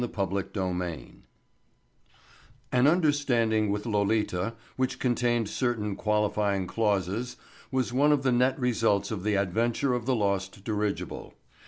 [0.01, 1.11] Chapter Six
[2.71, 7.37] An understanding with Lolita which contained certain qualifying clauses
[7.71, 11.35] was one of the net results of the Adventure of the Lost Dirigible.